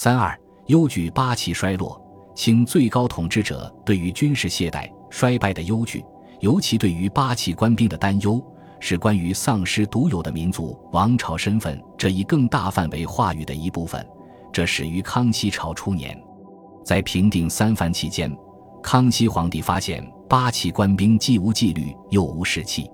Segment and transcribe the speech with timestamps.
[0.00, 0.32] 三二，
[0.66, 2.00] 忧惧八旗衰落。
[2.32, 6.04] 清最高统治者对于军事懈怠、衰败的忧惧，
[6.38, 8.40] 尤其对于八旗官兵的担忧，
[8.78, 14.08] 是关于丧失独有的民族王朝身份这一更大范围话语的一部分。
[14.52, 16.16] 这始于康熙朝初年，
[16.84, 18.32] 在平定三藩期间，
[18.80, 22.88] 康熙皇帝发现八旗官兵既无纪律又无士气。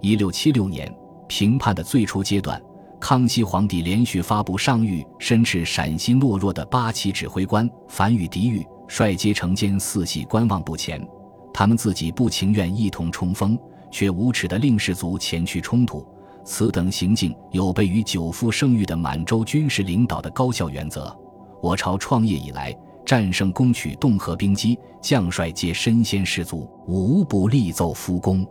[0.00, 0.90] 一六七六年
[1.26, 2.58] 平叛的最初阶段。
[3.00, 11.06] 康熙皇帝连续发布上谕，申斥陕西懦弱的八旗指挥官反与敌御，率阶城间四系观望不前。
[11.54, 13.58] 他们自己不情愿一同冲锋，
[13.90, 16.06] 却无耻地令士卒前去冲突。
[16.44, 21.16] 此等行径有悖于久负盛誉的满洲军事领导的高效原则。
[21.62, 22.74] 我朝创业以来，
[23.04, 28.46] 战胜攻取洞河兵机，将帅皆身先士卒，无不立奏夫功。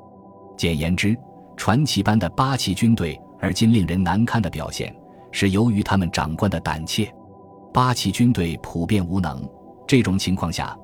[0.56, 1.18] 简言之，
[1.56, 3.20] 传奇般的八旗军队。
[3.40, 4.96] 而今令人难堪的表现，
[5.32, 7.12] 是由于他们长官的胆怯。
[7.74, 9.48] 八旗军队普遍无能，
[9.88, 10.76] 这种情况下，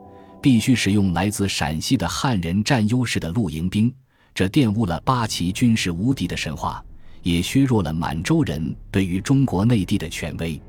[0.41, 3.91] 必须使用来自陕西的汉人占优势的露营兵，
[4.33, 6.83] 这玷污了八旗军事无敌的神话，
[7.23, 10.61] 也削弱了满洲人对于中国内地的权威。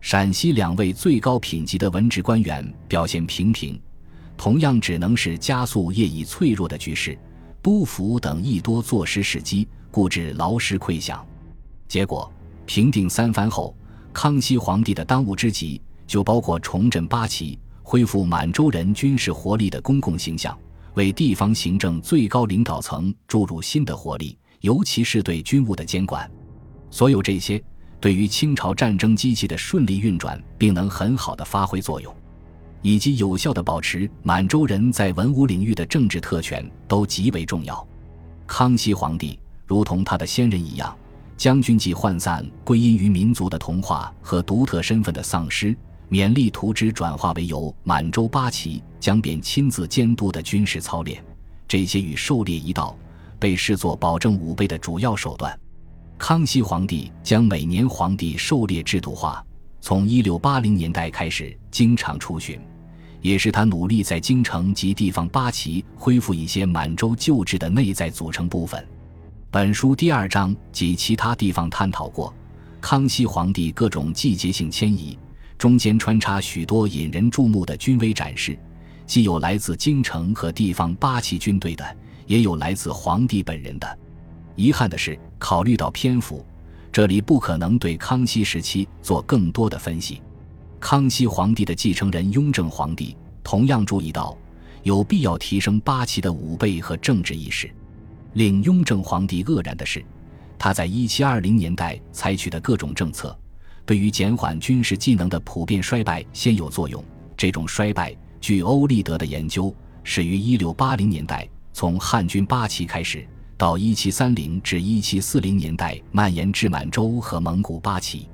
[0.00, 3.80] 陕西两位最高品级的文职官员表现平平，
[4.36, 7.18] 同样只能是加速业已脆弱的局势。
[7.62, 9.66] 督抚等亦多坐失时机。
[9.94, 11.24] 故致劳师溃响，
[11.86, 12.28] 结果
[12.66, 13.72] 平定三藩后，
[14.12, 20.58] 康熙皇帝的当务之急就包括重振八旗、恢复满洲人军事活力的公共形象，
[20.94, 26.28] 为地方行政最高领导层注入新的活力，尤其是对军务的监管。
[26.90, 27.62] 所有这些，
[28.00, 32.12] 对于清朝战争机器的顺利运转，并能很好的发挥作用，
[32.82, 37.86] 以及有效的保持满洲人在文武领域的政治特权，都极为重要。
[38.48, 39.38] 康熙皇帝。
[39.66, 40.94] 如同他的先人一样，
[41.36, 45.76] 将军际涣散归因于民族的同化和独特身份的丧失，
[46.10, 51.22] 勉力图之转化为由满洲八旗将便亲自监督的军事操练。
[51.66, 52.96] 这些与狩猎一道，
[53.38, 55.58] 被视作保证武备的主要手段。
[56.18, 59.44] 康熙皇帝将每年皇帝狩猎制度化，
[59.80, 62.60] 从一六八零年代开始经常出巡，
[63.20, 68.86] 也是他努力在京城及地方八旗恢复一些满洲旧制的内在组成部分。
[69.54, 72.34] 本书第二章及其他地方探讨过
[72.80, 75.16] 康熙皇帝各种季节性迁移，
[75.56, 78.58] 中间穿插许多引人注目的军威展示，
[79.06, 83.98] 既有来自京城和地方八旗军队的，也有来自皇帝本人的。
[84.56, 86.44] 遗憾的是，考虑到篇幅，
[86.90, 90.20] 这里不可能对康熙时期做更多的分析。
[90.80, 94.36] 康熙皇帝的继承人雍正皇帝同样注意到，
[94.82, 97.70] 有必要提升八旗的武备和政治意识。
[98.34, 100.04] 令雍正皇帝愕然的是，
[100.58, 103.36] 他在一七二零年代采取的各种政策，
[103.86, 107.02] 对于减缓军事技能的普遍衰败先有作用。
[107.36, 113.24] 这种衰败，据欧立德的研究，始于一六八零年代，从汉军八旗开始，
[113.56, 118.28] 到一七三零至一七四零年代蔓延至满洲和蒙古八旗。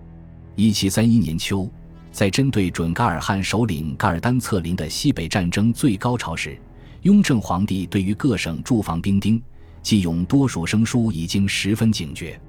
[0.56, 1.70] 一七三一年秋，
[2.10, 6.58] 在针对准噶尔汗首领噶尔丹策林的西北战争最高潮时，
[7.02, 9.42] 雍正皇帝对于各省驻防兵丁。
[9.82, 12.40] 季勇多数生疏已经十分警觉，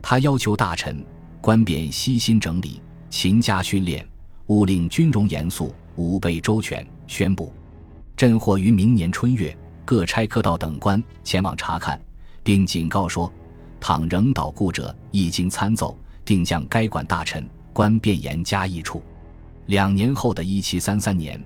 [0.00, 1.04] 他要求大臣
[1.40, 4.06] 官便悉心整理，勤加训练，
[4.46, 6.86] 务令军容严肃，武备周全。
[7.08, 7.52] 宣布，
[8.16, 9.54] 朕或于明年春月
[9.84, 12.00] 各差科道等官前往查看，
[12.42, 13.30] 并警告说，
[13.78, 19.02] 倘仍捣故者，一经参奏，定将该管大臣官便严加议处。
[19.66, 21.38] 两年后的一七三三年，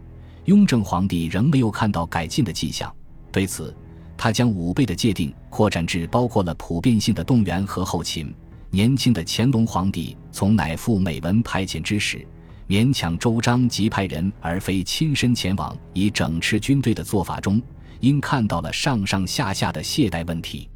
[0.45, 2.95] 雍正皇帝仍没有看到改进的迹象，
[3.33, 3.75] 对此。
[4.17, 8.35] 他将武备的界定扩展至包括了普遍性的动员和后勤。
[8.71, 12.27] 年轻的乾隆皇帝从乃父美文派遣之时，
[12.69, 17.63] 勉强周章即派人而非亲身前往以整饬军队的做法中，
[18.01, 20.69] 因看到了上上下下的懈怠问题。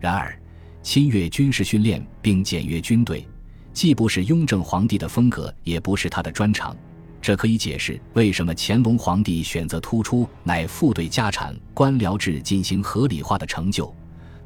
[0.00, 0.36] 然而，
[0.82, 3.26] 侵略军事训练并检阅军队，
[3.72, 6.76] 既不是雍正皇帝的风格，也不是他的专长。
[7.20, 13.94] 这可以解释为什么乾隆皇帝选择突出乃父对家产官僚制进行合理化的成就，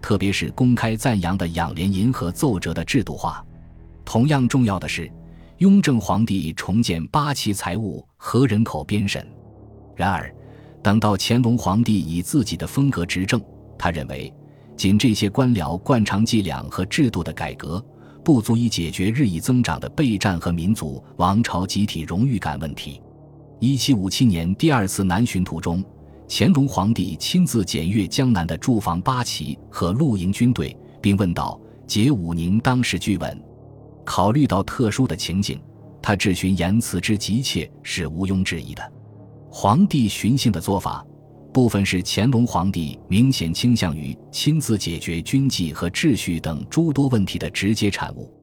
[0.01, 3.45] 特别是公开赞扬的养廉银和奏折的制度化。
[4.05, 5.11] 同样重要的是，
[5.59, 9.25] 雍正皇帝重建八旗财务和人口编审。
[9.95, 10.35] 然而，
[10.83, 13.41] 等到乾隆皇帝以自己的风格执政，
[13.79, 14.33] 他认为
[14.77, 17.85] 仅这些官僚惯常伎俩和制度的改革。
[18.25, 23.01] 不足以解决日益增长的备战和民族王朝集体荣誉感问题。
[23.59, 25.85] 一七五七年第二次南巡途中，
[26.29, 33.41] 乾隆皇帝亲自检阅江南的驻防八旗和露营军队，并问道：“解武宁当时据闻，
[34.05, 35.61] 考虑到特殊的情景，
[36.01, 38.93] 他质询言辞之急切是毋庸置疑的。
[39.51, 41.05] 皇帝巡幸的做法，
[41.53, 48.42] 部分是乾隆皇帝明显倾向于亲自解决军纪和秩序等诸多问题的直接产物。